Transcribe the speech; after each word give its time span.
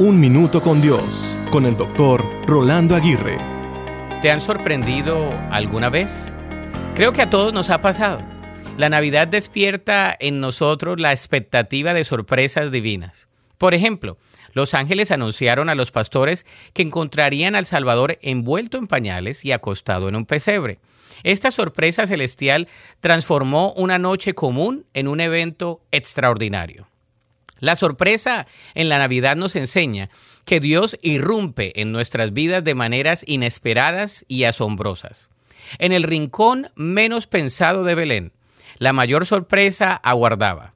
Un 0.00 0.20
Minuto 0.20 0.62
con 0.62 0.80
Dios, 0.80 1.36
con 1.50 1.66
el 1.66 1.76
doctor 1.76 2.24
Rolando 2.46 2.94
Aguirre. 2.94 3.36
¿Te 4.22 4.30
han 4.30 4.40
sorprendido 4.40 5.32
alguna 5.50 5.90
vez? 5.90 6.32
Creo 6.94 7.12
que 7.12 7.22
a 7.22 7.30
todos 7.30 7.52
nos 7.52 7.68
ha 7.68 7.80
pasado. 7.80 8.22
La 8.76 8.90
Navidad 8.90 9.26
despierta 9.26 10.16
en 10.20 10.38
nosotros 10.38 11.00
la 11.00 11.10
expectativa 11.10 11.94
de 11.94 12.04
sorpresas 12.04 12.70
divinas. 12.70 13.26
Por 13.58 13.74
ejemplo, 13.74 14.18
los 14.52 14.72
ángeles 14.72 15.10
anunciaron 15.10 15.68
a 15.68 15.74
los 15.74 15.90
pastores 15.90 16.46
que 16.74 16.82
encontrarían 16.82 17.56
al 17.56 17.66
Salvador 17.66 18.20
envuelto 18.22 18.78
en 18.78 18.86
pañales 18.86 19.44
y 19.44 19.50
acostado 19.50 20.08
en 20.08 20.14
un 20.14 20.26
pesebre. 20.26 20.78
Esta 21.24 21.50
sorpresa 21.50 22.06
celestial 22.06 22.68
transformó 23.00 23.72
una 23.72 23.98
noche 23.98 24.32
común 24.34 24.86
en 24.94 25.08
un 25.08 25.20
evento 25.20 25.80
extraordinario. 25.90 26.87
La 27.60 27.76
sorpresa 27.76 28.46
en 28.74 28.88
la 28.88 28.98
Navidad 28.98 29.36
nos 29.36 29.56
enseña 29.56 30.10
que 30.44 30.60
Dios 30.60 30.96
irrumpe 31.02 31.80
en 31.80 31.92
nuestras 31.92 32.32
vidas 32.32 32.64
de 32.64 32.74
maneras 32.74 33.24
inesperadas 33.26 34.24
y 34.28 34.44
asombrosas. 34.44 35.28
En 35.78 35.92
el 35.92 36.04
rincón 36.04 36.70
menos 36.76 37.26
pensado 37.26 37.84
de 37.84 37.94
Belén, 37.94 38.32
la 38.78 38.92
mayor 38.92 39.26
sorpresa 39.26 39.94
aguardaba. 39.94 40.74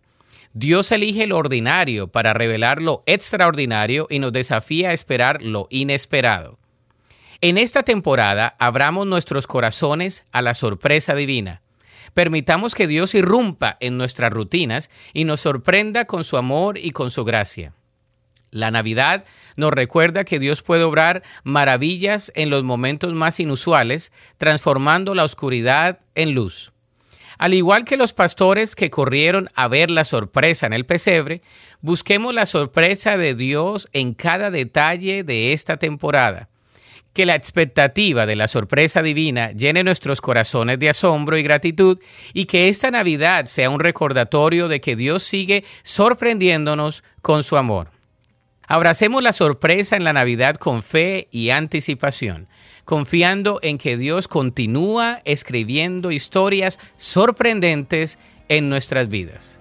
Dios 0.55 0.93
elige 0.93 1.27
lo 1.27 1.39
ordinario 1.39 2.09
para 2.09 2.35
revelar 2.35 2.83
lo 2.83 3.03
extraordinario 3.07 4.07
y 4.11 4.19
nos 4.19 4.33
desafía 4.33 4.91
a 4.91 4.93
esperar 4.93 5.41
lo 5.41 5.67
inesperado. 5.71 6.59
En 7.41 7.57
esta 7.59 7.85
temporada 7.85 8.55
abramos 8.59 9.07
nuestros 9.07 9.47
corazones 9.47 10.25
a 10.31 10.43
la 10.43 10.55
sorpresa 10.55 11.15
divina 11.15 11.62
Permitamos 12.15 12.75
que 12.75 12.87
Dios 12.87 13.15
irrumpa 13.15 13.77
en 13.81 13.97
nuestras 13.97 14.33
rutinas 14.33 14.91
y 15.13 15.25
nos 15.25 15.41
sorprenda 15.41 16.05
con 16.05 16.25
su 16.25 16.37
amor 16.37 16.79
y 16.79 16.91
con 16.91 17.11
su 17.11 17.25
gracia. 17.25 17.73
La 18.51 18.71
Navidad 18.71 19.25
nos 19.57 19.73
recuerda 19.73 20.25
que 20.25 20.39
Dios 20.39 20.63
puede 20.63 20.85
obrar 20.85 21.23
maravillas 21.43 22.31
en 22.35 22.51
los 22.51 22.65
momentos 22.65 23.15
más 23.15 23.41
inusuales, 23.41 24.13
transformando 24.37 25.15
la 25.15 25.25
oscuridad 25.25 26.01
en 26.15 26.35
luz. 26.35 26.73
Al 27.39 27.55
igual 27.55 27.87
que 27.87 27.97
los 27.97 28.13
pastores 28.13 28.77
que 28.77 28.91
corrieron 28.91 29.49
a 29.55 29.69
ver 29.69 29.91
la 29.91 30.05
sorpresa 30.05 30.67
en 30.67 30.75
el 30.75 30.85
pesebre, 30.85 31.41
busquemos 31.81 32.35
la 32.35 32.45
sorpresa 32.45 33.17
de 33.17 33.35
Dios 33.35 33.89
en 33.95 34.13
cada 34.13 34.51
detalle 34.51 35.25
de 35.25 35.55
esta 35.55 35.79
temporada 35.79 36.51
que 37.13 37.27
la 37.27 37.35
expectativa 37.35 38.27
de 38.27 38.37
la 38.37 38.49
sorpresa 38.49 39.03
divina 39.03 39.53
llene 39.53 39.85
nuestros 39.85 40.21
corazones 40.21 40.79
de 40.79 40.89
asombro 40.89 41.37
y 41.37 41.43
gratitud 41.43 41.99
y 42.33 42.47
que 42.47 42.69
esta 42.69 42.91
Navidad 42.91 43.47
sea 43.47 43.71
un 43.71 43.81
recordatorio 43.81 44.69
de 44.69 44.81
que 44.81 44.97
Dios 44.97 45.23
sigue 45.23 45.65
sorprendiéndonos 45.83 47.05
con 47.21 47.43
su 47.43 47.57
amor. 47.57 47.91
Abracemos 48.67 49.23
la 49.23 49.33
sorpresa 49.33 49.97
en 49.97 50.05
la 50.05 50.13
Navidad 50.13 50.57
con 50.57 50.83
fe 50.83 51.29
y 51.31 51.51
anticipación, 51.51 52.49
confiando 52.85 53.59
en 53.63 53.77
que 53.77 53.97
Dios 53.97 54.29
continúa 54.29 55.21
escribiendo 55.25 56.11
historias 56.11 56.79
sorprendentes 56.97 58.19
en 58.49 58.71
nuestras 58.71 59.09
vidas. 59.09 59.61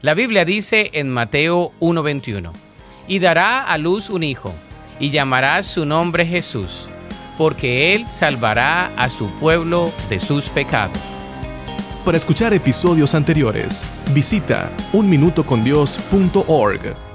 La 0.00 0.14
Biblia 0.14 0.44
dice 0.44 0.90
en 0.94 1.10
Mateo 1.10 1.72
1:21, 1.80 2.52
y 3.06 3.18
dará 3.18 3.64
a 3.64 3.76
luz 3.76 4.08
un 4.08 4.22
hijo 4.22 4.54
y 4.98 5.10
llamará 5.10 5.62
su 5.62 5.86
nombre 5.86 6.26
Jesús, 6.26 6.88
porque 7.38 7.94
Él 7.94 8.08
salvará 8.08 8.90
a 8.96 9.08
su 9.10 9.30
pueblo 9.38 9.92
de 10.08 10.18
sus 10.20 10.48
pecados. 10.48 10.98
Para 12.04 12.16
escuchar 12.16 12.52
episodios 12.52 13.14
anteriores, 13.14 13.86
visita 14.12 14.72
unminutocondios.org. 14.92 17.11